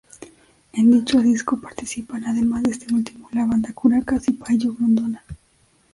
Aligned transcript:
En 0.73 0.89
dicho 0.89 1.21
disco 1.21 1.61
participan, 1.61 2.25
además 2.25 2.63
de 2.63 2.71
este 2.71 2.91
último, 2.91 3.29
la 3.33 3.45
banda 3.45 3.71
Curacas 3.71 4.27
y 4.29 4.31
Payo 4.31 4.73
Grondona. 4.73 5.23